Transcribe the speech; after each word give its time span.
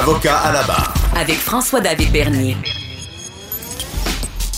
Avocat 0.00 0.38
à 0.38 0.52
la 0.52 0.64
barre. 0.64 0.92
Avec 1.16 1.36
François-David 1.36 2.10
Bernier. 2.10 2.56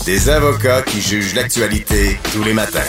Des 0.03 0.29
avocats 0.29 0.81
qui 0.81 0.99
jugent 0.99 1.35
l'actualité 1.35 2.17
tous 2.33 2.43
les 2.43 2.53
matins. 2.53 2.81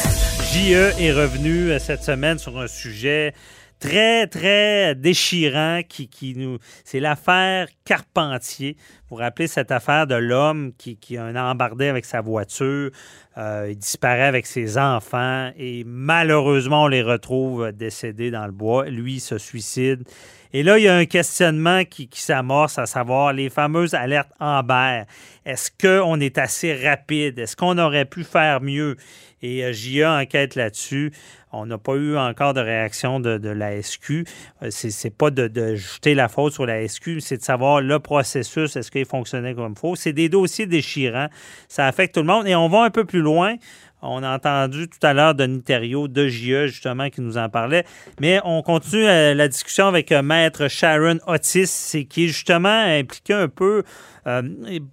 JE 0.51 0.95
est 0.99 1.13
revenu 1.13 1.71
euh, 1.71 1.79
cette 1.79 2.03
semaine 2.03 2.39
sur 2.39 2.59
un 2.59 2.67
sujet 2.67 3.35
très, 3.79 4.27
très 4.29 4.95
déchirant 4.95 5.83
qui, 5.87 6.09
qui 6.09 6.35
nous. 6.37 6.57
C'est 6.87 7.01
l'affaire 7.01 7.69
Carpentier. 7.85 8.79
Vous 9.11 9.17
rappelez 9.17 9.47
cette 9.47 9.73
affaire 9.73 10.07
de 10.07 10.17
l'homme 10.17 10.73
qui, 10.77 10.97
qui 10.97 11.17
a 11.17 11.25
un 11.25 11.35
embardé 11.35 11.89
avec 11.89 12.05
sa 12.05 12.21
voiture, 12.21 12.91
euh, 13.39 13.69
il 13.71 13.79
disparaît 13.79 14.27
avec 14.27 14.47
ses 14.47 14.77
enfants 14.77 15.51
et 15.57 15.85
malheureusement, 15.87 16.85
on 16.85 16.89
les 16.89 17.03
retrouve 17.03 17.73
décédés 17.73 18.31
dans 18.31 18.45
le 18.45 18.53
bois. 18.53 18.87
Lui, 18.87 19.15
il 19.15 19.21
se 19.21 19.39
suicide. 19.39 20.03
Et 20.53 20.63
là, 20.63 20.79
il 20.79 20.85
y 20.85 20.89
a 20.89 20.97
un 20.97 21.05
questionnement 21.05 21.85
qui, 21.85 22.09
qui 22.09 22.21
s'amorce, 22.21 22.79
à 22.79 22.87
savoir 22.87 23.33
les 23.33 23.51
fameuses 23.51 23.95
alertes 23.95 24.33
Amber. 24.41 25.03
Est-ce 25.45 25.71
qu'on 25.71 26.21
est 26.21 26.39
assez 26.39 26.75
rapide? 26.75 27.39
Est-ce 27.39 27.55
qu'on 27.55 27.79
aurait 27.79 28.07
pu 28.07 28.25
faire 28.25 28.61
mieux? 28.61 28.97
Et 29.41 29.65
euh, 29.65 29.73
JA 29.73 30.19
enquête 30.19 30.55
là-dessus. 30.55 31.13
On 31.53 31.67
n'a 31.67 31.79
pas 31.79 31.95
eu 31.95 32.17
encore 32.17 32.55
de 32.55 32.61
réaction 32.61 33.21
de, 33.21 33.49
la 33.49 33.81
SQ. 33.81 34.25
Euh, 34.63 34.69
c'est, 34.71 35.17
pas 35.17 35.31
de, 35.31 35.49
de, 35.49 35.77
jeter 35.77 36.15
la 36.15 36.29
faute 36.29 36.55
sur 36.55 36.67
la 36.67 36.87
SQ, 36.87 37.21
c'est 37.21 37.39
de 37.39 37.43
savoir 37.43 37.81
le 37.81 37.99
processus, 37.99 38.77
est-ce 38.77 38.91
qu'il 38.99 39.09
fonctionnait 39.09 39.55
comme 39.55 39.73
il 39.77 39.79
faut. 39.79 39.97
C'est 39.97 40.13
des 40.13 40.29
dossiers 40.29 40.67
déchirants. 40.67 41.29
Ça 41.69 41.87
affecte 41.87 42.15
tout 42.15 42.21
le 42.21 42.27
monde. 42.27 42.47
Et 42.47 42.55
on 42.55 42.69
va 42.69 42.83
un 42.83 42.91
peu 42.91 43.05
plus 43.05 43.21
loin. 43.21 43.57
On 44.01 44.23
a 44.23 44.35
entendu 44.35 44.89
tout 44.89 45.05
à 45.05 45.13
l'heure 45.13 45.35
Denis 45.35 45.63
Thériault 45.63 46.07
de 46.07 46.29
JE, 46.29 46.67
justement, 46.67 47.11
qui 47.11 47.21
nous 47.21 47.37
en 47.37 47.49
parlait. 47.49 47.85
Mais 48.21 48.41
on 48.45 48.63
continue 48.63 49.05
euh, 49.05 49.35
la 49.35 49.49
discussion 49.49 49.89
avec 49.89 50.13
euh, 50.13 50.23
Maître 50.23 50.69
Sharon 50.69 51.19
Otis, 51.27 52.07
qui 52.09 52.25
est 52.25 52.29
justement 52.29 52.69
impliqué 52.69 53.33
un 53.33 53.49
peu, 53.49 53.83
euh, 54.29 54.43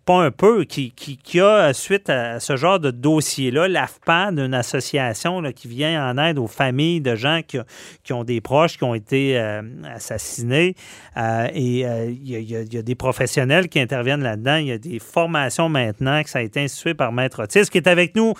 pas 0.05 0.23
un 0.23 0.31
peu, 0.31 0.63
qui, 0.63 0.91
qui, 0.91 1.17
qui, 1.17 1.39
a, 1.39 1.73
suite 1.73 2.09
à 2.09 2.39
ce 2.39 2.55
genre 2.55 2.79
de 2.79 2.89
dossier-là, 2.89 3.67
l'AFPAD, 3.67 4.39
une 4.39 4.53
association 4.53 5.41
là, 5.41 5.51
qui 5.51 5.67
vient 5.67 6.09
en 6.09 6.17
aide 6.17 6.39
aux 6.39 6.47
familles 6.47 7.01
de 7.01 7.15
gens 7.15 7.41
qui, 7.45 7.57
qui 8.03 8.13
ont 8.13 8.23
des 8.23 8.41
proches 8.41 8.77
qui 8.77 8.83
ont 8.83 8.95
été 8.95 9.37
euh, 9.37 9.61
assassinés. 9.93 10.75
Euh, 11.17 11.47
et 11.53 11.81
il 11.81 12.29
y, 12.29 12.73
y, 12.73 12.77
a 12.77 12.81
des 12.81 12.95
professionnels 12.95 13.67
qui 13.67 13.79
interviennent 13.79 14.23
là-dedans. 14.23 14.55
Il 14.55 14.67
y 14.67 14.71
a 14.71 14.77
des 14.77 14.99
formations 14.99 15.69
maintenant 15.69 16.23
que 16.23 16.29
ça 16.29 16.39
a 16.39 16.41
été 16.41 16.61
institué 16.61 16.93
par 16.93 17.11
Maître 17.11 17.43
Otis, 17.43 17.69
qui 17.69 17.77
est 17.77 17.87
avec 17.87 18.15
nous 18.15 18.33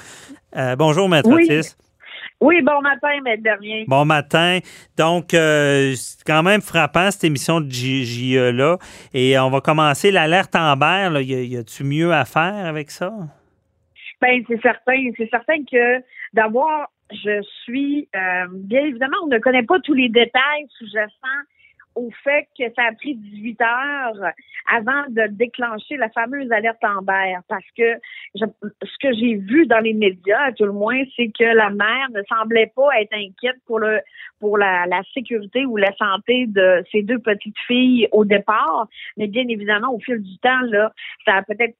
bonjour, 0.77 1.09
Maître 1.09 1.29
oui. 1.29 1.43
Otis. 1.49 1.75
Oui, 2.41 2.61
bon 2.61 2.81
matin, 2.81 3.21
Maître 3.23 3.43
Dernier. 3.43 3.85
Bon 3.87 4.05
matin. 4.05 4.59
Donc, 4.97 5.33
euh, 5.33 5.93
c'est 5.95 6.23
quand 6.25 6.43
même 6.43 6.61
frappant, 6.61 7.09
cette 7.09 7.23
émission 7.23 7.61
de 7.61 7.69
JE-là. 7.69 8.77
Et 9.13 9.39
on 9.39 9.49
va 9.49 9.61
commencer 9.61 10.11
l'alerte 10.11 10.55
Amber. 10.55 11.09
Là. 11.11 11.21
Y, 11.21 11.57
a-tu 11.57 11.83
mieux 11.83 12.11
à 12.11 12.25
faire 12.25 12.65
avec 12.65 12.91
ça? 12.91 13.11
Bien, 14.21 14.41
c'est 14.47 14.61
certain. 14.61 15.11
C'est 15.17 15.29
certain 15.29 15.63
que 15.69 16.03
d'avoir, 16.33 16.89
je 17.11 17.41
suis, 17.63 18.09
euh, 18.15 18.45
bien 18.51 18.85
évidemment, 18.85 19.17
on 19.23 19.27
ne 19.27 19.39
connaît 19.39 19.63
pas 19.63 19.79
tous 19.79 19.93
les 19.93 20.09
détails 20.09 20.67
sous-jacents 20.77 21.43
au 21.95 22.09
fait 22.23 22.47
que 22.57 22.63
ça 22.75 22.83
a 22.89 22.93
pris 22.93 23.15
18 23.15 23.61
heures 23.61 24.31
avant 24.71 25.03
de 25.09 25.27
déclencher 25.27 25.97
la 25.97 26.09
fameuse 26.09 26.51
alerte 26.51 26.83
Amber. 26.83 27.37
Parce 27.47 27.65
que 27.77 27.95
je, 28.35 28.45
ce 28.83 28.97
que 29.01 29.13
j'ai 29.13 29.35
vu 29.35 29.65
dans 29.65 29.79
les 29.79 29.93
médias, 29.93 30.45
à 30.45 30.51
tout 30.51 30.65
le 30.65 30.71
moins, 30.71 31.01
c'est 31.15 31.31
que 31.37 31.43
la 31.43 31.69
mère 31.69 32.09
ne 32.13 32.21
semblait 32.23 32.71
pas 32.75 32.89
être 33.01 33.13
inquiète 33.13 33.57
pour 33.65 33.79
le 33.79 33.99
pour 34.39 34.57
la, 34.57 34.85
la 34.87 35.01
sécurité 35.13 35.65
ou 35.65 35.77
la 35.77 35.95
santé 35.95 36.45
de 36.47 36.83
ses 36.91 37.03
deux 37.03 37.19
petites 37.19 37.57
filles 37.67 38.07
au 38.11 38.25
départ, 38.25 38.87
mais 39.17 39.27
bien 39.27 39.47
évidemment 39.47 39.93
au 39.93 39.99
fil 39.99 40.21
du 40.21 40.37
temps 40.39 40.61
là, 40.69 40.91
ça 41.25 41.35
a 41.35 41.43
peut-être 41.43 41.75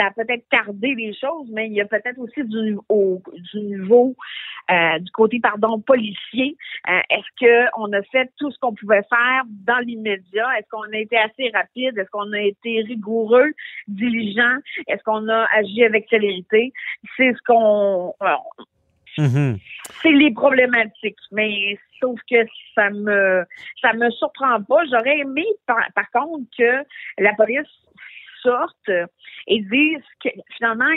ça 0.00 0.06
a 0.06 0.10
peut-être 0.12 0.48
tardé 0.50 0.94
les 0.94 1.12
choses, 1.12 1.48
mais 1.52 1.66
il 1.66 1.74
y 1.74 1.80
a 1.80 1.84
peut-être 1.84 2.18
aussi 2.18 2.42
du, 2.44 2.78
au, 2.88 3.20
du 3.52 3.60
niveau 3.60 4.14
euh, 4.70 4.98
du 4.98 5.10
côté 5.10 5.40
pardon 5.40 5.80
policier. 5.80 6.56
Euh, 6.88 7.00
est-ce 7.10 7.28
que 7.38 7.68
on 7.76 7.92
a 7.92 8.02
fait 8.04 8.30
tout 8.38 8.50
ce 8.50 8.58
qu'on 8.58 8.74
pouvait 8.74 9.02
faire 9.10 9.42
dans 9.66 9.78
l'immédiat? 9.78 10.46
Est-ce 10.58 10.68
qu'on 10.70 10.90
a 10.90 10.98
été 10.98 11.18
assez 11.18 11.50
rapide? 11.52 11.98
Est-ce 11.98 12.10
qu'on 12.10 12.32
a 12.32 12.40
été 12.40 12.82
rigoureux, 12.82 13.52
diligent? 13.88 14.56
Est-ce 14.86 15.02
qu'on 15.02 15.28
a 15.28 15.46
agi 15.52 15.84
avec 15.84 16.08
célérité? 16.08 16.72
C'est 17.16 17.32
ce 17.32 17.42
qu'on 17.46 18.14
Mm-hmm. 19.18 19.58
C'est 20.02 20.12
les 20.12 20.32
problématiques, 20.32 21.18
mais 21.32 21.76
sauf 22.00 22.18
que 22.30 22.36
ça 22.74 22.90
me 22.90 23.44
ça 23.80 23.92
me 23.92 24.10
surprend 24.12 24.62
pas. 24.62 24.84
J'aurais 24.90 25.18
aimé 25.18 25.44
par, 25.66 25.84
par 25.94 26.08
contre 26.12 26.44
que 26.56 26.84
la 27.18 27.34
police 27.34 27.66
sorte 28.42 28.90
et 29.46 29.60
disent 29.60 30.02
que 30.22 30.28
finalement 30.56 30.92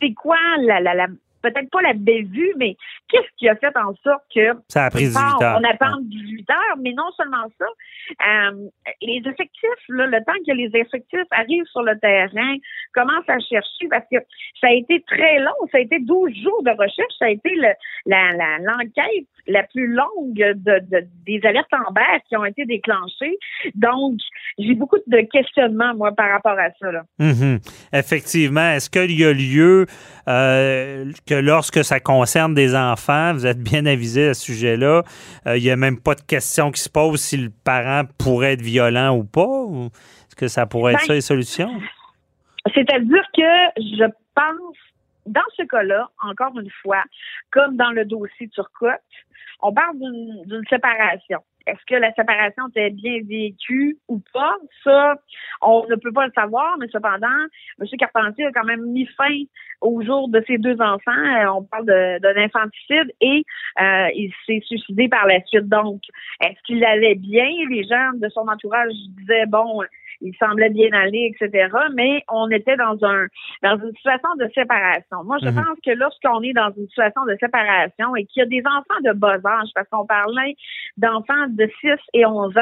c'est 0.00 0.14
quoi 0.14 0.38
la, 0.60 0.80
la, 0.80 0.94
la 0.94 1.06
peut-être 1.50 1.70
pas 1.70 1.82
la 1.82 1.92
bévue, 1.92 2.52
mais 2.56 2.76
qu'est-ce 3.08 3.28
qui 3.36 3.48
a 3.48 3.56
fait 3.56 3.76
en 3.76 3.94
sorte 4.02 4.24
que 4.34 4.54
ça 4.68 4.86
a 4.86 4.90
pris 4.90 5.08
18 5.08 5.18
heures. 5.18 5.60
on 5.60 5.64
attend 5.64 6.00
18 6.00 6.50
heures, 6.50 6.76
mais 6.80 6.92
non 6.92 7.10
seulement 7.16 7.46
ça, 7.58 7.66
euh, 7.66 8.68
les 9.02 9.22
effectifs, 9.26 9.84
là, 9.88 10.06
le 10.06 10.18
temps 10.24 10.32
que 10.46 10.52
les 10.52 10.70
effectifs 10.74 11.28
arrivent 11.30 11.66
sur 11.66 11.82
le 11.82 11.98
terrain, 11.98 12.56
commencent 12.94 13.28
à 13.28 13.38
chercher, 13.40 13.88
parce 13.90 14.06
que 14.10 14.18
ça 14.60 14.68
a 14.68 14.72
été 14.72 15.02
très 15.06 15.38
long, 15.40 15.68
ça 15.70 15.78
a 15.78 15.80
été 15.80 15.98
12 16.00 16.32
jours 16.42 16.62
de 16.62 16.70
recherche, 16.70 17.14
ça 17.18 17.26
a 17.26 17.30
été 17.30 17.50
le, 17.54 17.72
la, 18.06 18.32
la, 18.32 18.58
l'enquête 18.58 19.26
la 19.46 19.62
plus 19.64 19.88
longue 19.88 20.34
de, 20.34 20.80
de, 20.90 21.06
des 21.26 21.40
alertes 21.44 21.72
en 21.72 21.92
berre 21.92 22.20
qui 22.28 22.36
ont 22.36 22.44
été 22.44 22.64
déclenchées. 22.64 23.36
Donc, 23.74 24.18
j'ai 24.58 24.74
beaucoup 24.74 24.98
de 25.06 25.20
questionnements, 25.30 25.94
moi, 25.94 26.12
par 26.12 26.30
rapport 26.30 26.58
à 26.58 26.70
ça. 26.80 26.92
Là. 26.92 27.02
Mm-hmm. 27.20 27.60
Effectivement. 27.92 28.70
Est-ce 28.70 28.88
qu'il 28.88 29.18
y 29.18 29.24
a 29.24 29.32
lieu 29.32 29.86
euh, 30.28 31.10
que 31.26 31.34
lorsque 31.34 31.84
ça 31.84 32.00
concerne 32.00 32.54
des 32.54 32.74
enfants, 32.74 33.32
vous 33.32 33.46
êtes 33.46 33.60
bien 33.60 33.86
avisé 33.86 34.28
à 34.28 34.34
ce 34.34 34.42
sujet-là, 34.42 35.02
euh, 35.46 35.56
il 35.56 35.62
n'y 35.62 35.70
a 35.70 35.76
même 35.76 36.00
pas 36.00 36.14
de 36.14 36.22
question 36.22 36.70
qui 36.70 36.80
se 36.80 36.88
pose 36.88 37.20
si 37.20 37.36
le 37.36 37.50
parent 37.64 38.02
pourrait 38.18 38.54
être 38.54 38.62
violent 38.62 39.16
ou 39.16 39.24
pas? 39.24 39.46
Ou 39.46 39.86
est-ce 39.86 40.36
que 40.36 40.48
ça 40.48 40.66
pourrait 40.66 40.94
être 40.94 41.00
ben, 41.00 41.06
ça 41.06 41.14
les 41.14 41.20
solutions? 41.20 41.70
C'est-à-dire 42.74 43.24
que 43.36 43.82
je 43.82 44.04
pense, 44.34 44.76
dans 45.26 45.42
ce 45.56 45.62
cas-là, 45.64 46.08
encore 46.22 46.58
une 46.58 46.70
fois, 46.82 47.02
comme 47.50 47.76
dans 47.76 47.90
le 47.90 48.04
dossier 48.04 48.48
Turcotte, 48.48 49.00
on 49.60 49.72
parle 49.72 49.98
d'une 49.98 50.64
séparation. 50.68 51.40
Est-ce 51.66 51.80
que 51.86 51.94
la 51.94 52.12
séparation 52.12 52.68
était 52.68 52.90
bien 52.90 53.20
vécue 53.26 53.96
ou 54.08 54.20
pas? 54.32 54.56
Ça, 54.82 55.14
on 55.62 55.86
ne 55.88 55.96
peut 55.96 56.12
pas 56.12 56.26
le 56.26 56.32
savoir, 56.34 56.76
mais 56.78 56.88
cependant, 56.88 57.26
M. 57.80 57.86
Carpentier 57.98 58.46
a 58.46 58.52
quand 58.52 58.64
même 58.64 58.84
mis 58.84 59.06
fin 59.16 59.34
au 59.84 60.02
jour 60.02 60.28
de 60.28 60.42
ses 60.46 60.58
deux 60.58 60.80
enfants. 60.80 61.56
On 61.56 61.62
parle 61.62 61.86
d'un 61.86 62.36
infanticide 62.36 63.12
et 63.20 63.44
euh, 63.80 64.08
il 64.14 64.32
s'est 64.46 64.62
suicidé 64.66 65.08
par 65.08 65.26
la 65.26 65.40
suite. 65.44 65.68
Donc, 65.68 66.00
est-ce 66.40 66.60
qu'il 66.66 66.84
allait 66.84 67.14
bien? 67.14 67.46
Les 67.70 67.84
gens 67.84 68.12
de 68.14 68.28
son 68.30 68.48
entourage 68.48 68.92
disaient, 69.18 69.46
bon, 69.46 69.82
il 70.20 70.34
semblait 70.36 70.70
bien 70.70 70.90
aller, 70.92 71.32
etc. 71.34 71.68
Mais 71.94 72.22
on 72.30 72.48
était 72.50 72.76
dans 72.76 72.96
un 73.02 73.26
dans 73.62 73.76
une 73.76 73.94
situation 73.94 74.28
de 74.38 74.48
séparation. 74.54 75.24
Moi, 75.24 75.36
je 75.42 75.48
mm-hmm. 75.48 75.64
pense 75.64 75.78
que 75.84 75.90
lorsqu'on 75.90 76.42
est 76.42 76.52
dans 76.52 76.72
une 76.76 76.88
situation 76.88 77.24
de 77.26 77.36
séparation 77.38 78.16
et 78.16 78.24
qu'il 78.24 78.40
y 78.40 78.42
a 78.42 78.46
des 78.46 78.62
enfants 78.66 79.00
de 79.04 79.12
bas 79.12 79.38
âge, 79.44 79.68
parce 79.74 79.88
qu'on 79.90 80.06
parlait 80.06 80.56
d'enfants 80.96 81.46
de 81.48 81.68
6 81.80 81.90
et 82.14 82.24
11 82.24 82.56
ans, 82.56 82.60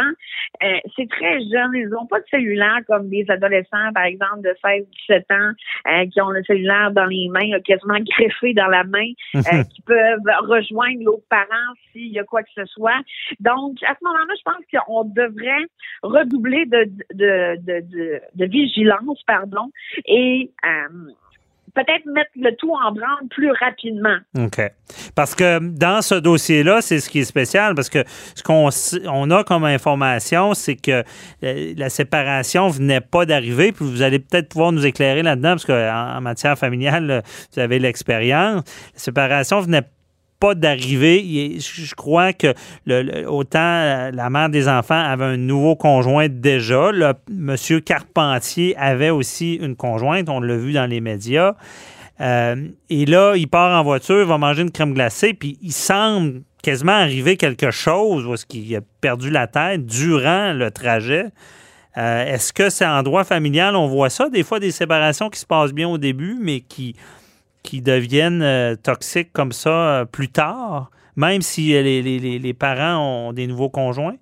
euh, 0.63 0.79
c'est 0.97 1.09
très 1.09 1.41
jeune. 1.41 1.73
Ils 1.75 1.89
n'ont 1.89 2.07
pas 2.07 2.21
de 2.21 2.27
cellulaire 2.31 2.81
comme 2.87 3.09
des 3.09 3.25
adolescents, 3.29 3.93
par 3.95 4.05
exemple, 4.05 4.43
de 4.43 4.55
16, 4.65 4.87
17 5.09 5.27
ans, 5.31 5.53
euh, 5.89 6.07
qui 6.07 6.21
ont 6.21 6.31
le 6.31 6.43
cellulaire 6.45 6.91
dans 6.91 7.07
les 7.13 7.29
mains, 7.29 7.61
quasiment 7.65 7.99
greffé 8.01 8.55
dans 8.55 8.69
la 8.69 8.85
main, 8.85 9.11
euh, 9.37 9.65
qui 9.65 9.83
peuvent 9.83 10.49
rejoindre 10.49 11.03
l'autre 11.05 11.25
parent 11.29 11.73
s'il 11.93 12.13
y 12.13 12.19
a 12.19 12.25
quoi 12.25 12.43
que 12.43 12.51
ce 12.55 12.65
soit. 12.67 13.01
Donc, 13.41 13.77
à 13.83 13.95
ce 13.95 14.05
moment-là, 14.05 14.35
je 14.37 14.43
pense 14.45 14.85
qu'on 14.87 15.05
devrait 15.05 15.67
redoubler 16.03 16.67
de, 16.67 16.85
de 17.15 17.33
de, 17.57 17.81
de, 17.81 18.21
de, 18.35 18.45
vigilance, 18.47 19.23
pardon, 19.27 19.71
et 20.07 20.51
euh, 20.65 21.13
peut-être 21.75 22.05
mettre 22.07 22.31
le 22.37 22.55
tout 22.57 22.73
en 22.73 22.93
branle 22.93 23.29
plus 23.31 23.51
rapidement. 23.53 24.17
OK. 24.39 24.61
Parce 25.15 25.35
que 25.35 25.59
dans 25.59 26.03
ce 26.03 26.15
dossier-là, 26.15 26.83
c'est 26.83 27.01
ce 27.01 27.09
qui 27.09 27.21
est 27.21 27.25
spécial, 27.25 27.75
parce 27.75 27.89
que 27.89 28.05
ce 28.35 28.43
qu'on 28.43 28.69
on 29.09 29.31
a 29.31 29.45
comme 29.45 29.65
information, 29.65 30.55
c'est 30.55 30.77
que 30.77 31.03
la 31.41 31.89
séparation 31.89 32.69
venait 32.69 33.01
pas 33.01 33.25
d'arriver, 33.27 33.73
puis 33.73 33.85
vous 33.85 34.03
allez 34.03 34.19
peut-être 34.19 34.49
pouvoir 34.49 34.73
nous 34.73 34.85
éclairer 34.85 35.23
là-dedans, 35.23 35.51
parce 35.51 35.67
qu'en 35.67 36.17
en 36.17 36.21
matière 36.21 36.59
familiale, 36.59 37.23
vous 37.53 37.61
avez 37.61 37.79
l'expérience. 37.79 38.65
La 38.95 38.99
séparation 38.99 39.61
venait 39.61 39.83
pas 40.43 40.57
d'arriver. 40.57 41.57
Je 41.61 41.95
crois 41.95 42.33
que 42.33 42.53
autant 43.29 44.11
la 44.13 44.29
mère 44.29 44.49
des 44.49 44.67
enfants 44.67 45.01
avait 45.01 45.25
un 45.25 45.37
nouveau 45.37 45.77
conjoint 45.77 46.27
déjà. 46.29 46.91
Le 46.91 47.13
monsieur 47.31 47.79
Carpentier 47.79 48.77
avait 48.77 49.11
aussi 49.11 49.55
une 49.55 49.77
conjointe, 49.77 50.29
on 50.29 50.41
l'a 50.41 50.57
vu 50.57 50.73
dans 50.73 50.87
les 50.87 51.01
médias. 51.01 51.55
Euh, 52.21 52.57
et 52.91 53.07
là, 53.07 53.35
il 53.37 53.47
part 53.47 53.79
en 53.79 53.85
voiture, 53.85 54.21
il 54.21 54.27
va 54.27 54.37
manger 54.37 54.63
une 54.63 54.73
crème 54.73 54.95
glacée, 54.95 55.33
puis 55.33 55.59
il 55.63 55.73
semble 55.73 56.43
quasiment 56.61 56.91
arriver 56.91 57.37
quelque 57.37 57.71
chose 57.71 58.27
parce 58.27 58.45
qu'il 58.45 58.75
a 58.75 58.81
perdu 59.01 59.31
la 59.31 59.47
tête 59.47 59.87
durant 59.87 60.53
le 60.55 60.73
trajet. 60.73 61.27
Euh, 61.97 62.35
est-ce 62.35 62.53
que 62.53 62.69
c'est 62.69 62.87
en 62.87 63.05
droit 63.05 63.23
familial, 63.23 63.77
on 63.77 63.87
voit 63.87 64.11
ça, 64.11 64.29
des 64.29 64.43
fois 64.43 64.59
des 64.59 64.73
séparations 64.73 65.31
qui 65.31 65.39
se 65.39 65.47
passent 65.47 65.73
bien 65.73 65.89
au 65.89 65.99
début, 65.99 66.37
mais 66.41 66.61
qui, 66.61 66.97
qui 67.63 67.83
deviennent 67.83 68.43
euh, 68.43 68.77
toxiques 68.77 69.33
comme 69.33 69.53
ça 69.53 70.01
euh, 70.01 70.05
plus 70.05 70.29
tard, 70.29 70.91
même 71.17 71.43
si 71.43 71.69
les, 71.69 72.03
les, 72.03 72.39
les, 72.39 72.55
parents 72.55 73.29
ont 73.29 73.33
des 73.33 73.47
nouveaux 73.47 73.71
conjoints? 73.71 74.17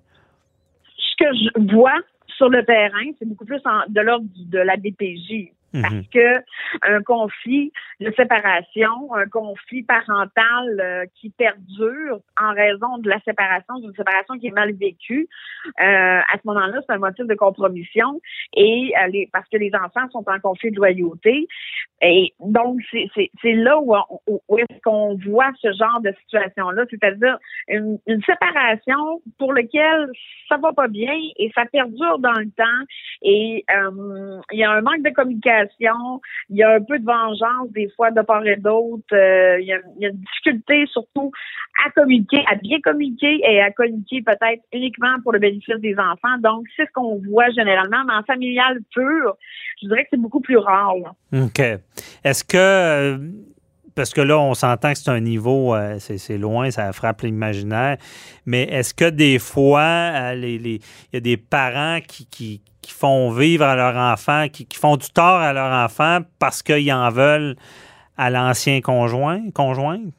Ce 0.97 1.15
que 1.17 1.25
je 1.33 1.73
vois 1.73 1.99
sur 2.37 2.49
le 2.49 2.63
terrain, 2.65 3.11
c'est 3.19 3.27
beaucoup 3.27 3.45
plus 3.45 3.61
de 3.89 4.01
l'ordre 4.01 4.25
de 4.35 4.59
la 4.59 4.77
DPJ. 4.77 5.51
Parce 5.73 5.93
mhm. 5.93 6.05
que 6.13 6.43
un 6.81 7.01
conflit 7.01 7.71
de 7.99 8.11
séparation, 8.17 9.13
un 9.15 9.27
conflit 9.27 9.83
parental 9.83 10.79
euh, 10.79 11.05
qui 11.15 11.29
perdure 11.29 12.19
en 12.39 12.53
raison 12.53 12.97
de 12.97 13.09
la 13.09 13.19
séparation, 13.21 13.79
d'une 13.79 13.93
séparation 13.95 14.37
qui 14.37 14.47
est 14.47 14.51
mal 14.51 14.73
vécue, 14.73 15.29
euh, 15.79 16.19
à 16.19 16.33
ce 16.33 16.41
moment-là, 16.45 16.79
c'est 16.85 16.93
un 16.93 16.97
motif 16.97 17.25
de 17.25 17.35
compromission 17.35 18.19
et 18.53 18.93
euh, 18.97 19.07
les, 19.07 19.29
parce 19.31 19.47
que 19.49 19.57
les 19.57 19.71
enfants 19.75 20.09
sont 20.11 20.25
en 20.27 20.39
conflit 20.39 20.71
de 20.71 20.77
loyauté. 20.77 21.47
Et 22.01 22.33
donc, 22.39 22.79
c'est 22.91 23.53
là 23.53 23.79
où, 23.79 23.95
où, 24.27 24.57
est-ce 24.57 24.81
qu'on 24.83 25.15
voit 25.17 25.51
ce 25.61 25.71
genre 25.71 26.01
de 26.01 26.11
situation-là, 26.23 26.83
c'est-à-dire 26.89 27.37
une, 27.67 27.99
une, 28.07 28.21
séparation 28.23 29.21
pour 29.37 29.53
laquelle 29.53 30.09
ça 30.49 30.57
va 30.57 30.73
pas 30.73 30.87
bien 30.87 31.13
et 31.37 31.51
ça 31.53 31.65
perdure 31.65 32.17
dans 32.17 32.33
le 32.33 32.49
temps 32.57 32.85
et 33.21 33.63
il 33.67 34.59
y 34.59 34.63
a 34.63 34.71
un 34.71 34.81
manque 34.81 35.03
de 35.03 35.11
communication 35.11 35.60
il 35.79 36.57
y 36.57 36.63
a 36.63 36.75
un 36.75 36.81
peu 36.81 36.99
de 36.99 37.05
vengeance 37.05 37.71
des 37.71 37.89
fois 37.95 38.11
de 38.11 38.21
part 38.21 38.45
et 38.45 38.55
d'autre. 38.55 39.03
Euh, 39.13 39.59
il, 39.59 39.67
y 39.67 39.73
a, 39.73 40.09
une 40.09 40.17
difficulté 40.17 40.85
surtout 40.87 41.31
à 41.85 41.89
communiquer, 41.91 42.43
à 42.51 42.55
bien 42.55 42.79
communiquer 42.81 43.41
et 43.47 43.61
à 43.61 43.71
communiquer 43.71 44.21
peut-être 44.21 44.63
uniquement 44.73 45.15
pour 45.23 45.33
le 45.33 45.39
bénéfice 45.39 45.75
des 45.77 45.95
enfants. 45.97 46.37
Donc, 46.39 46.65
c'est 46.75 46.85
ce 46.85 46.91
qu'on 46.93 47.21
voit 47.29 47.49
généralement, 47.51 48.03
mais 48.05 48.13
en 48.13 48.23
familial 48.23 48.79
pur, 48.93 49.35
je 49.81 49.87
dirais 49.87 50.03
que 50.03 50.09
c'est 50.11 50.21
beaucoup 50.21 50.41
plus 50.41 50.57
rare. 50.57 50.95
OK. 51.33 51.59
Est-ce 52.23 52.43
que 52.43 52.57
euh, 52.57 53.17
parce 53.95 54.13
que 54.13 54.21
là, 54.21 54.39
on 54.39 54.53
s'entend 54.53 54.93
que 54.93 54.97
c'est 54.97 55.11
un 55.11 55.19
niveau, 55.19 55.75
euh, 55.75 55.97
c'est 55.99 56.37
loin, 56.37 56.71
ça 56.71 56.93
frappe 56.93 57.21
l'imaginaire. 57.21 57.97
Mais 58.45 58.63
est-ce 58.63 58.93
que 58.93 59.09
des 59.09 59.37
fois, 59.39 60.33
il 60.33 60.79
y 61.13 61.17
a 61.17 61.19
des 61.19 61.37
parents 61.37 61.99
qui, 62.07 62.25
qui 62.25 62.61
font 62.89 63.31
vivre 63.31 63.63
à 63.63 63.75
leur 63.75 63.95
enfant, 63.95 64.47
qui, 64.51 64.67
font 64.75 64.97
du 64.97 65.09
tort 65.09 65.39
à 65.39 65.53
leur 65.53 65.71
enfant 65.71 66.19
parce 66.39 66.63
qu'ils 66.63 66.91
en 66.91 67.09
veulent 67.09 67.55
à 68.17 68.29
l'ancien 68.29 68.81
conjoint, 68.81 69.41
conjointe? 69.53 70.13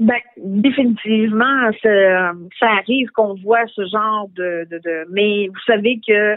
Ben, 0.00 0.18
définitivement, 0.36 1.70
ça, 1.82 2.66
arrive 2.66 3.08
qu'on 3.10 3.34
voit 3.34 3.66
ce 3.68 3.82
genre 3.86 4.28
de, 4.34 4.66
de, 4.70 5.06
Mais 5.10 5.48
vous 5.48 5.60
savez 5.66 6.00
que 6.06 6.36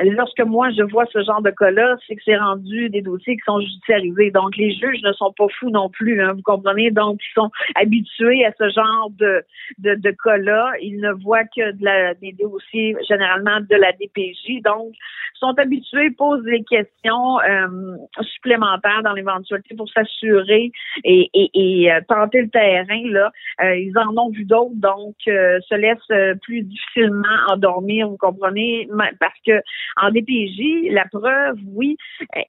lorsque 0.00 0.40
moi 0.40 0.70
je 0.70 0.82
vois 0.82 1.06
ce 1.06 1.22
genre 1.22 1.42
de 1.42 1.50
cas-là, 1.50 1.96
c'est 2.06 2.16
que 2.16 2.22
c'est 2.24 2.36
rendu 2.36 2.88
des 2.90 3.02
dossiers 3.02 3.36
qui 3.36 3.42
sont 3.44 3.60
judiciarisés. 3.60 4.30
Donc 4.30 4.56
les 4.56 4.72
juges 4.72 5.02
ne 5.02 5.12
sont 5.12 5.32
pas 5.36 5.46
fous 5.58 5.70
non 5.70 5.90
plus, 5.90 6.22
hein, 6.22 6.32
vous 6.32 6.42
comprenez? 6.42 6.90
Donc 6.90 7.20
ils 7.22 7.34
sont 7.34 7.50
habitués 7.74 8.44
à 8.44 8.52
ce 8.58 8.68
genre 8.70 9.10
de 9.18 9.44
de, 9.78 9.94
de 9.94 10.10
cas-là. 10.10 10.72
Ils 10.80 11.00
ne 11.00 11.12
voient 11.12 11.44
que 11.44 11.72
de 11.72 11.84
la, 11.84 12.14
des 12.14 12.32
dossiers 12.32 12.96
généralement 13.08 13.60
de 13.60 13.76
la 13.76 13.92
DPJ. 13.92 14.62
Donc 14.64 14.94
sont 15.38 15.54
habitués, 15.58 16.10
posent 16.12 16.44
des 16.44 16.64
questions 16.64 17.40
euh, 17.40 17.96
supplémentaires 18.22 19.02
dans 19.02 19.12
l'éventualité 19.12 19.74
pour 19.74 19.88
s'assurer 19.90 20.72
et, 21.04 21.30
et, 21.34 21.50
et, 21.54 21.92
euh, 21.92 22.00
tenter 22.08 22.42
le 22.42 22.48
terrain. 22.48 23.10
Là, 23.10 23.30
euh, 23.62 23.76
ils 23.76 23.96
en 23.98 24.16
ont 24.16 24.30
vu 24.30 24.44
d'autres, 24.44 24.74
donc 24.76 25.14
se 25.26 25.74
laissent 25.74 26.38
plus 26.42 26.62
difficilement 26.62 27.28
endormir, 27.48 28.08
vous 28.08 28.16
comprenez, 28.16 28.88
parce 29.20 29.38
que 29.46 29.60
en 29.96 30.10
DPJ, 30.10 30.90
la 30.90 31.06
preuve, 31.06 31.58
oui, 31.66 31.96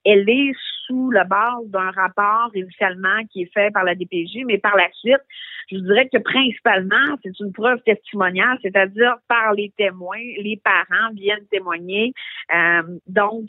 elle 0.05 0.29
est 0.29 0.53
sous 0.87 1.11
la 1.11 1.25
base 1.25 1.67
d'un 1.67 1.91
rapport 1.91 2.49
initialement 2.55 3.23
qui 3.31 3.43
est 3.43 3.53
fait 3.53 3.71
par 3.71 3.83
la 3.83 3.93
DPJ, 3.93 4.45
mais 4.45 4.57
par 4.57 4.75
la 4.75 4.89
suite, 4.93 5.21
je 5.69 5.77
dirais 5.77 6.07
que 6.11 6.17
principalement, 6.19 7.17
c'est 7.23 7.37
une 7.39 7.51
preuve 7.51 7.79
testimoniale, 7.85 8.57
c'est-à-dire 8.61 9.15
par 9.27 9.53
les 9.53 9.73
témoins, 9.77 10.17
les 10.17 10.59
parents 10.63 11.13
viennent 11.13 11.45
témoigner. 11.51 12.13
Euh, 12.55 12.83
donc, 13.07 13.43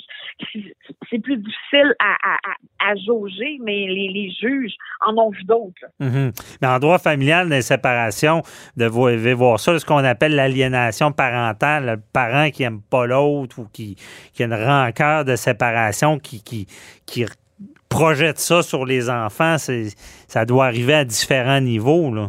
c'est 1.10 1.18
plus 1.20 1.36
difficile 1.36 1.94
à, 2.00 2.94
jauger, 3.06 3.58
mais 3.62 3.86
les, 3.86 4.30
juges 4.40 4.74
en 5.06 5.16
ont 5.16 5.30
vu 5.30 5.44
d'autres. 5.44 5.86
Mhm. 6.00 6.32
Mais 6.60 6.68
en 6.68 6.78
droit 6.78 6.98
familial, 6.98 7.48
des 7.48 7.62
séparations, 7.62 8.42
de 8.76 8.86
voir 8.86 9.60
ça, 9.60 9.78
ce 9.78 9.84
qu'on 9.84 9.98
appelle 9.98 10.34
l'aliénation 10.34 11.12
parentale, 11.12 11.86
le 11.86 11.96
parent 12.12 12.50
qui 12.50 12.62
n'aime 12.62 12.80
pas 12.80 13.06
l'autre 13.06 13.60
ou 13.60 13.66
qui, 13.72 13.96
qui 14.32 14.42
a 14.42 14.46
une 14.46 14.54
rancœur 14.54 15.24
de 15.24 15.36
séparation 15.36 16.18
qui, 16.18 16.42
qui, 16.42 16.66
qui 17.06 17.24
projette 17.88 18.38
ça 18.38 18.62
sur 18.62 18.84
les 18.84 19.10
enfants, 19.10 19.56
ça 19.58 20.44
doit 20.44 20.66
arriver 20.66 20.94
à 20.94 21.04
différents 21.04 21.60
niveaux. 21.60 22.14
Là. 22.14 22.28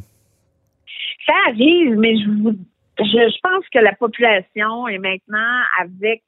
Ça 1.25 1.33
arrive, 1.49 1.95
mais 1.97 2.15
je, 2.17 2.51
je 2.99 3.39
pense 3.41 3.65
que 3.69 3.79
la 3.79 3.93
population 3.93 4.87
est 4.87 4.97
maintenant 4.97 5.61
avec 5.79 6.23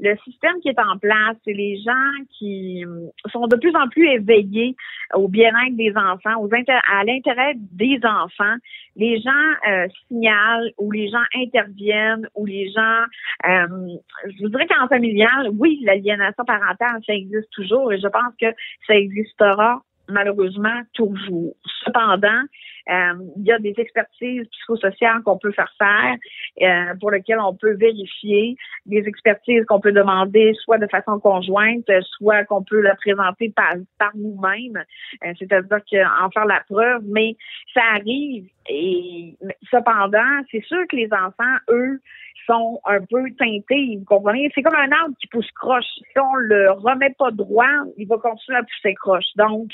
le 0.00 0.16
système 0.24 0.60
qui 0.60 0.68
est 0.68 0.78
en 0.78 0.98
place, 0.98 1.36
c'est 1.44 1.52
les 1.52 1.80
gens 1.80 2.24
qui 2.38 2.84
sont 3.30 3.46
de 3.46 3.56
plus 3.56 3.74
en 3.76 3.88
plus 3.88 4.08
éveillés 4.08 4.74
au 5.14 5.28
bien-être 5.28 5.76
des 5.76 5.92
enfants, 5.96 6.40
aux 6.40 6.50
à 6.52 7.04
l'intérêt 7.04 7.54
des 7.56 8.00
enfants. 8.04 8.56
Les 8.96 9.20
gens 9.20 9.30
euh, 9.68 9.86
signalent 10.08 10.70
ou 10.78 10.90
les 10.90 11.08
gens 11.08 11.22
interviennent 11.34 12.28
ou 12.34 12.46
les 12.46 12.70
gens, 12.72 13.02
euh, 13.46 13.96
je 14.26 14.42
voudrais 14.42 14.66
qu'en 14.66 14.88
familial, 14.88 15.50
oui, 15.52 15.80
l'aliénation 15.84 16.44
parentale, 16.44 17.00
ça 17.06 17.14
existe 17.14 17.50
toujours 17.52 17.92
et 17.92 18.00
je 18.00 18.08
pense 18.08 18.34
que 18.40 18.46
ça 18.86 18.94
existera 18.94 19.82
malheureusement 20.08 20.82
toujours. 20.94 21.54
Cependant, 21.84 22.42
il 22.88 23.44
y 23.44 23.52
a 23.52 23.58
des 23.58 23.74
expertises 23.76 24.46
psychosociales 24.48 25.22
qu'on 25.22 25.38
peut 25.38 25.52
faire 25.52 25.72
faire, 25.78 26.16
euh, 26.62 26.94
pour 27.00 27.10
lesquelles 27.10 27.40
on 27.40 27.54
peut 27.54 27.74
vérifier, 27.74 28.56
des 28.86 29.04
expertises 29.06 29.64
qu'on 29.66 29.80
peut 29.80 29.92
demander 29.92 30.52
soit 30.64 30.78
de 30.78 30.86
façon 30.86 31.18
conjointe, 31.20 31.90
soit 32.16 32.44
qu'on 32.44 32.62
peut 32.62 32.80
la 32.80 32.94
présenter 32.96 33.50
par, 33.50 33.74
par 33.98 34.10
nous-mêmes, 34.14 34.84
euh, 35.24 35.32
c'est-à-dire 35.38 35.78
qu'en 35.90 36.30
faire 36.30 36.46
la 36.46 36.60
preuve, 36.68 37.02
mais 37.06 37.36
ça 37.74 37.82
arrive 37.94 38.46
et 38.68 39.36
cependant, 39.70 40.42
c'est 40.50 40.64
sûr 40.64 40.86
que 40.88 40.96
les 40.96 41.08
enfants, 41.12 41.56
eux, 41.68 42.00
sont 42.46 42.80
un 42.84 43.00
peu 43.00 43.30
teintés, 43.38 43.96
vous 43.98 44.04
comprenez? 44.04 44.50
C'est 44.54 44.62
comme 44.62 44.74
un 44.74 44.90
arbre 44.90 45.14
qui 45.20 45.26
pousse 45.28 45.50
croche. 45.52 45.86
Si 45.96 46.18
on 46.18 46.34
le 46.34 46.72
remet 46.72 47.14
pas 47.18 47.30
droit, 47.30 47.66
il 47.96 48.06
va 48.08 48.16
continuer 48.18 48.58
à 48.58 48.62
pousser 48.62 48.94
croche. 48.94 49.26
Donc, 49.36 49.70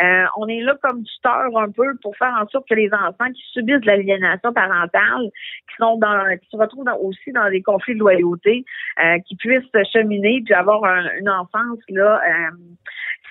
euh, 0.00 0.24
on 0.36 0.48
est 0.48 0.60
là 0.60 0.76
comme 0.82 1.04
tuteur 1.04 1.56
un 1.56 1.70
peu 1.70 1.96
pour 2.02 2.16
faire 2.16 2.34
en 2.40 2.46
sorte 2.50 2.68
que 2.68 2.74
les 2.74 2.90
enfants 2.92 3.30
qui 3.34 3.42
subissent 3.52 3.80
de 3.80 3.86
l'aliénation 3.86 4.52
parentale, 4.52 5.30
qui 5.68 5.76
sont 5.78 5.98
dans, 5.98 6.36
qui 6.40 6.48
se 6.50 6.56
retrouvent 6.56 6.86
aussi 7.00 7.32
dans 7.32 7.50
des 7.50 7.62
conflits 7.62 7.94
de 7.94 8.00
loyauté, 8.00 8.64
euh, 9.02 9.18
qui 9.26 9.36
puissent 9.36 9.64
cheminer 9.92 10.42
puis 10.44 10.54
avoir 10.54 10.84
une 11.18 11.28
enfance 11.28 11.78
là 11.88 12.20
euh, 12.24 12.56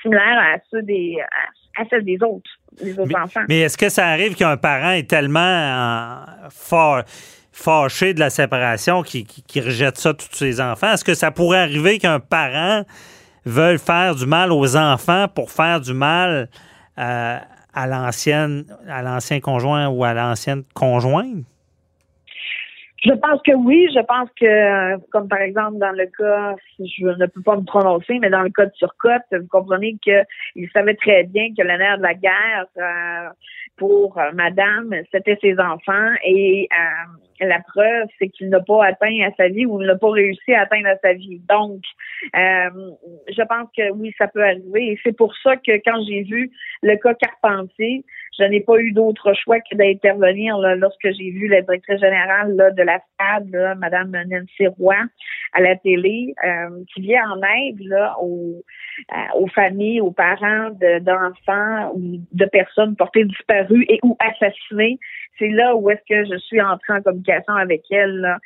similaire 0.01 0.39
à 0.39 0.57
ceux 0.71 0.81
des 0.83 1.17
à, 1.77 1.83
celle 1.89 2.03
des 2.03 2.17
autres, 2.23 2.49
les 2.81 2.97
autres 2.97 3.15
enfants. 3.19 3.43
Mais 3.47 3.61
est-ce 3.61 3.77
que 3.77 3.89
ça 3.89 4.07
arrive 4.07 4.35
qu'un 4.35 4.57
parent 4.57 4.91
est 4.91 5.07
tellement 5.07 6.25
fort 6.49 7.03
fâché 7.51 8.13
de 8.13 8.19
la 8.19 8.29
séparation 8.29 9.01
qui, 9.01 9.25
qui, 9.25 9.61
rejette 9.61 9.97
ça 9.97 10.13
tous 10.13 10.31
ses 10.31 10.61
enfants? 10.61 10.93
Est-ce 10.93 11.03
que 11.03 11.13
ça 11.13 11.31
pourrait 11.31 11.59
arriver 11.59 11.97
qu'un 11.97 12.19
parent 12.19 12.83
veuille 13.45 13.79
faire 13.79 14.15
du 14.15 14.25
mal 14.25 14.51
aux 14.51 14.75
enfants 14.75 15.27
pour 15.27 15.51
faire 15.51 15.81
du 15.81 15.93
mal 15.93 16.49
euh, 16.99 17.37
à 17.77 17.85
l'ancienne 17.85 18.65
à 18.87 19.03
l'ancien 19.03 19.39
conjoint 19.39 19.87
ou 19.87 20.03
à 20.03 20.13
l'ancienne 20.13 20.63
conjointe? 20.73 21.45
Je 23.03 23.13
pense 23.13 23.41
que 23.43 23.53
oui. 23.53 23.87
Je 23.93 23.99
pense 23.99 24.29
que, 24.39 24.97
comme 25.11 25.27
par 25.27 25.41
exemple 25.41 25.77
dans 25.77 25.91
le 25.91 26.05
cas, 26.07 26.55
je 26.79 27.05
ne 27.05 27.25
peux 27.27 27.41
pas 27.41 27.55
me 27.55 27.65
prononcer, 27.65 28.17
mais 28.19 28.29
dans 28.29 28.41
le 28.41 28.49
cas 28.49 28.65
de 28.65 28.71
Turcotte, 28.71 29.21
vous 29.31 29.47
comprenez 29.49 29.97
qu'il 30.01 30.69
savait 30.73 30.95
très 30.95 31.23
bien 31.23 31.49
que 31.55 31.63
nerf 31.63 31.97
de 31.97 32.03
la 32.03 32.13
guerre 32.15 32.65
euh, 32.77 33.29
pour 33.77 34.17
euh, 34.17 34.31
Madame, 34.33 34.93
c'était 35.11 35.37
ses 35.41 35.59
enfants 35.59 36.11
et 36.23 36.67
la 37.45 37.59
preuve, 37.59 38.07
c'est 38.17 38.29
qu'il 38.29 38.49
n'a 38.49 38.61
pas 38.61 38.85
atteint 38.85 39.19
à 39.21 39.31
sa 39.35 39.47
vie 39.47 39.65
ou 39.65 39.81
il 39.81 39.87
n'a 39.87 39.95
pas 39.95 40.09
réussi 40.09 40.53
à 40.53 40.61
atteindre 40.61 40.87
à 40.87 40.97
sa 40.97 41.13
vie. 41.13 41.39
Donc, 41.47 41.81
euh, 42.35 42.91
je 43.29 43.41
pense 43.43 43.69
que 43.75 43.91
oui, 43.91 44.13
ça 44.17 44.27
peut 44.27 44.43
arriver. 44.43 44.93
Et 44.93 44.99
c'est 45.03 45.15
pour 45.15 45.35
ça 45.37 45.55
que 45.57 45.73
quand 45.85 46.03
j'ai 46.07 46.23
vu 46.23 46.51
le 46.81 46.95
cas 46.95 47.13
Carpentier, 47.13 48.03
je 48.37 48.43
n'ai 48.45 48.61
pas 48.61 48.77
eu 48.77 48.91
d'autre 48.91 49.33
choix 49.33 49.59
que 49.59 49.75
d'intervenir 49.75 50.57
lorsque 50.57 51.11
j'ai 51.11 51.31
vu 51.31 51.47
la 51.47 51.61
directrice 51.61 51.99
générale 51.99 52.55
là, 52.55 52.71
de 52.71 52.83
la 52.83 52.99
là, 53.51 53.75
Mme 53.75 54.11
Nancy 54.27 54.67
Roy, 54.67 54.95
à 55.53 55.61
la 55.61 55.75
télé, 55.75 56.33
euh, 56.45 56.83
qui 56.93 57.01
vient 57.01 57.29
en 57.31 57.41
aide 57.41 57.79
là, 57.81 58.15
aux, 58.21 58.61
euh, 59.11 59.39
aux 59.39 59.47
familles, 59.47 60.01
aux 60.01 60.11
parents 60.11 60.69
d'enfants 61.01 61.91
ou 61.95 62.19
de 62.31 62.45
personnes 62.45 62.95
portées 62.95 63.25
disparues 63.25 63.85
et 63.89 63.99
ou 64.03 64.15
assassinées 64.19 64.99
c'est 65.39 65.49
là 65.49 65.75
où 65.75 65.89
est-ce 65.89 66.01
que 66.09 66.25
je 66.25 66.37
suis 66.39 66.61
entrée 66.61 66.93
en 66.93 67.01
communication 67.01 67.53
avec 67.53 67.83
elle 67.91 68.37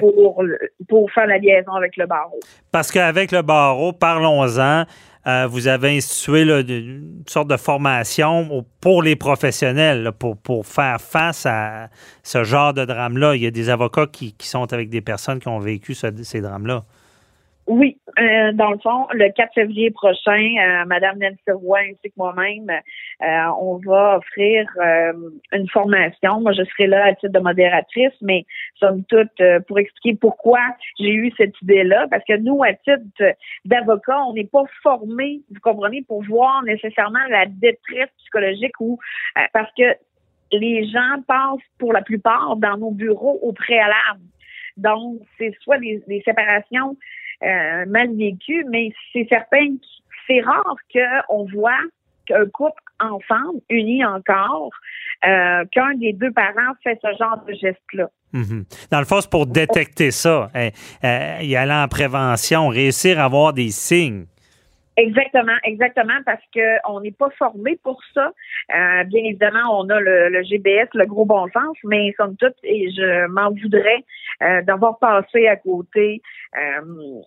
pour, 0.00 0.44
pour 0.88 1.10
faire 1.12 1.26
la 1.26 1.38
liaison 1.38 1.72
avec 1.72 1.96
le 1.96 2.06
barreau. 2.06 2.40
Parce 2.72 2.92
qu'avec 2.92 3.32
le 3.32 3.42
barreau, 3.42 3.92
parlons-en. 3.92 4.84
Euh, 5.26 5.48
vous 5.48 5.66
avez 5.66 5.96
institué 5.96 6.42
une 6.42 7.24
sorte 7.26 7.48
de 7.48 7.56
formation 7.56 8.64
pour 8.80 9.02
les 9.02 9.16
professionnels, 9.16 10.12
pour, 10.12 10.66
faire 10.66 11.00
face 11.00 11.46
à 11.46 11.88
ce 12.22 12.44
genre 12.44 12.72
de 12.72 12.84
drame-là. 12.84 13.34
Il 13.34 13.42
y 13.42 13.46
a 13.46 13.50
des 13.50 13.68
avocats 13.68 14.06
qui, 14.06 14.34
qui, 14.34 14.46
sont 14.46 14.72
avec 14.72 14.88
des 14.88 15.00
personnes 15.00 15.40
qui 15.40 15.48
ont 15.48 15.58
vécu 15.58 15.94
ces 15.94 16.40
drames-là. 16.40 16.84
Oui, 17.66 17.98
euh, 18.20 18.52
dans 18.52 18.70
le 18.70 18.78
fond, 18.78 19.08
le 19.12 19.28
4 19.32 19.54
février 19.54 19.90
prochain, 19.90 20.54
euh, 20.60 20.84
Madame 20.84 21.18
Nancy 21.18 21.50
Roy 21.50 21.80
ainsi 21.80 22.10
que 22.10 22.14
moi-même, 22.16 22.70
euh, 22.70 23.50
on 23.60 23.80
va 23.84 24.18
offrir 24.18 24.68
euh, 24.80 25.12
une 25.50 25.68
formation. 25.70 26.40
Moi, 26.40 26.52
je 26.52 26.62
serai 26.62 26.86
là 26.86 27.06
à 27.06 27.14
titre 27.14 27.32
de 27.32 27.40
modératrice, 27.40 28.12
mais 28.22 28.46
somme 28.78 29.02
toute 29.04 29.42
pour 29.66 29.80
expliquer 29.80 30.16
pourquoi 30.16 30.60
j'ai 31.00 31.12
eu 31.12 31.32
cette 31.36 31.60
idée-là, 31.62 32.06
parce 32.08 32.24
que 32.24 32.36
nous, 32.36 32.62
à 32.62 32.72
titre 32.72 33.34
d'avocat, 33.64 34.22
on 34.28 34.34
n'est 34.34 34.44
pas 34.44 34.64
formés, 34.84 35.40
vous 35.50 35.60
comprenez, 35.60 36.02
pour 36.02 36.22
voir 36.22 36.62
nécessairement 36.62 37.24
la 37.30 37.46
détresse 37.46 38.10
psychologique 38.18 38.80
ou 38.80 39.00
parce 39.52 39.72
que 39.76 39.96
les 40.52 40.86
gens 40.86 41.20
passent 41.26 41.66
pour 41.78 41.92
la 41.92 42.02
plupart 42.02 42.54
dans 42.56 42.76
nos 42.76 42.92
bureaux 42.92 43.40
au 43.42 43.52
préalable. 43.52 44.20
Donc, 44.76 45.20
c'est 45.38 45.52
soit 45.62 45.78
des, 45.78 46.02
des 46.06 46.22
séparations 46.24 46.90
euh, 46.90 46.94
mal 47.42 48.16
vécu, 48.16 48.64
mais 48.70 48.92
c'est 49.12 49.26
certain 49.28 49.76
que 49.76 49.86
c'est 50.26 50.40
rare 50.40 50.76
qu'on 51.28 51.44
voit 51.46 51.82
qu'un 52.26 52.46
couple 52.46 52.82
ensemble, 53.00 53.60
uni 53.70 54.04
encore, 54.04 54.70
euh, 55.24 55.64
qu'un 55.70 55.94
des 55.94 56.12
deux 56.12 56.32
parents 56.32 56.74
fait 56.82 56.98
ce 57.02 57.08
genre 57.18 57.42
de 57.46 57.54
geste-là. 57.54 58.10
Mhm. 58.32 58.64
Dans 58.90 58.98
le 58.98 59.04
fond, 59.04 59.20
c'est 59.20 59.30
pour 59.30 59.46
détecter 59.46 60.10
ça, 60.10 60.50
hein, 60.54 60.68
euh, 61.04 61.38
y 61.40 61.56
aller 61.56 61.72
en 61.72 61.88
prévention, 61.88 62.68
réussir 62.68 63.20
à 63.20 63.24
avoir 63.24 63.52
des 63.52 63.70
signes. 63.70 64.26
Exactement, 64.96 65.56
exactement, 65.62 66.20
parce 66.24 66.42
qu'on 66.54 67.00
n'est 67.00 67.12
pas 67.12 67.28
formé 67.38 67.78
pour 67.82 68.00
ça. 68.14 68.32
Euh, 68.74 69.04
bien 69.04 69.24
évidemment, 69.24 69.78
on 69.78 69.90
a 69.90 70.00
le, 70.00 70.42
GBS, 70.42 70.88
le 70.94 71.04
gros 71.04 71.26
bon 71.26 71.46
sens, 71.48 71.76
mais 71.84 72.14
somme 72.16 72.34
toute, 72.36 72.56
et 72.62 72.90
je 72.90 73.26
m'en 73.26 73.50
voudrais 73.50 74.04
euh, 74.42 74.62
d'avoir 74.62 74.98
passé 74.98 75.48
à 75.48 75.56
côté 75.56 76.22
euh, 76.56 77.20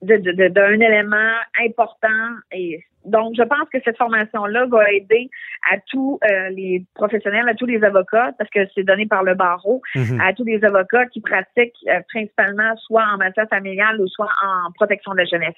d'un 0.00 0.80
élément 0.80 1.34
important. 1.62 2.08
Et 2.52 2.82
donc, 3.04 3.34
je 3.36 3.42
pense 3.42 3.68
que 3.70 3.78
cette 3.84 3.98
formation-là 3.98 4.64
va 4.66 4.90
aider 4.90 5.28
à 5.70 5.76
tous 5.90 6.18
les 6.52 6.82
professionnels, 6.94 7.46
à 7.50 7.54
tous 7.54 7.66
les 7.66 7.84
avocats, 7.84 8.32
parce 8.38 8.48
que 8.48 8.60
c'est 8.74 8.82
donné 8.82 9.04
par 9.04 9.24
le 9.24 9.34
barreau, 9.34 9.82
mm-hmm. 9.94 10.26
à 10.26 10.32
tous 10.32 10.44
les 10.44 10.64
avocats 10.64 11.04
qui 11.06 11.20
pratiquent 11.20 11.86
principalement 12.08 12.74
soit 12.78 13.04
en 13.12 13.18
matière 13.18 13.48
familiale 13.48 14.00
ou 14.00 14.08
soit 14.08 14.30
en 14.42 14.72
protection 14.72 15.12
de 15.12 15.18
la 15.18 15.24
jeunesse. 15.26 15.56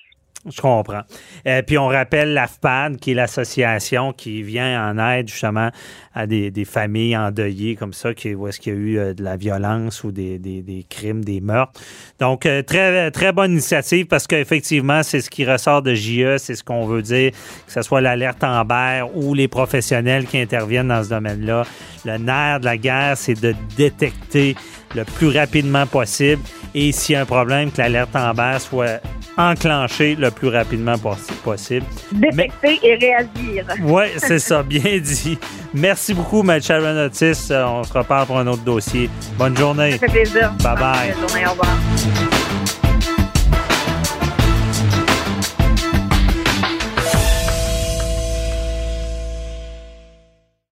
Je 0.51 0.61
comprends. 0.61 1.03
Euh, 1.47 1.63
puis 1.63 1.79
on 1.79 1.87
rappelle 1.87 2.35
l'AFPAD, 2.35 2.97
qui 2.97 3.13
est 3.13 3.15
l'association 3.15 4.13
qui 4.13 4.43
vient 4.43 4.91
en 4.91 4.99
aide 4.99 5.29
justement 5.29 5.71
à 6.15 6.27
des, 6.27 6.51
des 6.51 6.65
familles 6.65 7.17
endeuillées 7.17 7.77
comme 7.77 7.93
ça, 7.93 8.13
qui, 8.13 8.35
où 8.35 8.49
est-ce 8.49 8.59
qu'il 8.59 8.73
y 8.73 8.77
a 8.77 8.79
eu 8.79 8.99
euh, 8.99 9.15
de 9.15 9.23
la 9.23 9.37
violence 9.37 10.03
ou 10.03 10.11
des, 10.11 10.41
des, 10.41 10.61
des 10.63 10.85
crimes, 10.89 11.25
des 11.25 11.41
meurtres. 11.41 11.81
Donc, 12.19 12.45
euh, 12.45 12.63
très, 12.63 13.13
très 13.13 13.33
bonne 13.33 13.53
initiative 13.53 14.07
parce 14.07 14.27
qu'effectivement, 14.27 15.05
c'est 15.05 15.21
ce 15.21 15.31
qui 15.31 15.45
ressort 15.45 15.81
de 15.81 15.95
JE, 15.95 16.39
c'est 16.39 16.57
ce 16.57 16.65
qu'on 16.65 16.87
veut 16.87 17.03
dire, 17.03 17.31
que 17.31 17.73
ce 17.73 17.83
soit 17.83 18.01
l'alerte 18.01 18.43
Amber 18.43 19.05
ou 19.15 19.35
les 19.35 19.47
professionnels 19.47 20.27
qui 20.27 20.39
interviennent 20.39 20.89
dans 20.89 21.05
ce 21.05 21.11
domaine-là. 21.11 21.65
Le 22.05 22.19
nerf 22.19 22.59
de 22.59 22.65
la 22.65 22.77
guerre, 22.79 23.17
c'est 23.17 23.41
de 23.41 23.55
détecter 23.77 24.57
le 24.97 25.05
plus 25.05 25.29
rapidement 25.29 25.87
possible 25.87 26.43
et 26.75 26.91
s'il 26.91 27.15
y 27.15 27.17
a 27.17 27.23
un 27.23 27.27
problème, 27.27 27.71
que 27.71 27.79
l'alerte 27.79 28.15
Amber 28.17 28.57
soit 28.59 29.01
enclenchée 29.37 30.15
le 30.15 30.31
plus 30.31 30.49
rapidement 30.49 30.97
possible. 31.45 31.87
Détecter 32.13 32.79
et 32.83 32.95
réagir. 32.95 33.67
Oui, 33.83 34.05
c'est 34.19 34.39
ça, 34.39 34.63
bien 34.63 34.99
dit. 34.99 35.39
Merci 35.75 36.15
beaucoup, 36.15 36.41
M. 36.49 36.61
Sharon 36.61 37.07
Otis. 37.07 37.49
Euh, 37.51 37.65
on 37.67 37.85
se 37.85 37.93
reparle 37.93 38.27
pour 38.27 38.39
un 38.39 38.47
autre 38.47 38.63
dossier. 38.63 39.09
Bonne 39.39 39.57
journée. 39.57 39.93
Ça 39.93 39.99
fait 39.99 40.07
plaisir. 40.09 40.53
Bye 40.63 40.77
bye. 40.77 41.13
Bonne 41.13 41.29
journée, 41.29 41.47
au 41.47 41.51
revoir. 41.51 42.42